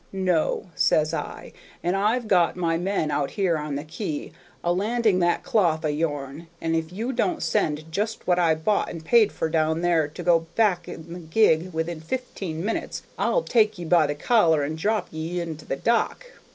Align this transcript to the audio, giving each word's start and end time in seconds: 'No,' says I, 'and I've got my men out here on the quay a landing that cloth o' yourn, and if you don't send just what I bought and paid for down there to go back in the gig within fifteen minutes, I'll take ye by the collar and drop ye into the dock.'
'No,' 0.11 0.71
says 0.73 1.13
I, 1.13 1.53
'and 1.83 1.95
I've 1.95 2.27
got 2.27 2.55
my 2.55 2.75
men 2.75 3.11
out 3.11 3.29
here 3.29 3.55
on 3.55 3.75
the 3.75 3.83
quay 3.83 4.31
a 4.63 4.73
landing 4.73 5.19
that 5.19 5.43
cloth 5.43 5.85
o' 5.85 5.89
yourn, 5.89 6.47
and 6.59 6.75
if 6.75 6.91
you 6.91 7.13
don't 7.13 7.43
send 7.43 7.91
just 7.91 8.25
what 8.25 8.39
I 8.39 8.55
bought 8.55 8.89
and 8.89 9.05
paid 9.05 9.31
for 9.31 9.47
down 9.47 9.81
there 9.81 10.07
to 10.07 10.23
go 10.23 10.47
back 10.55 10.87
in 10.87 11.13
the 11.13 11.19
gig 11.19 11.71
within 11.71 12.01
fifteen 12.01 12.65
minutes, 12.65 13.03
I'll 13.19 13.43
take 13.43 13.77
ye 13.77 13.85
by 13.85 14.07
the 14.07 14.15
collar 14.15 14.63
and 14.63 14.75
drop 14.75 15.07
ye 15.11 15.39
into 15.39 15.65
the 15.65 15.75
dock.' 15.75 16.25